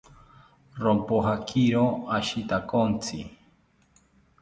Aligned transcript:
Rompojakiro 0.83 1.85
ashitakontzi 2.17 3.19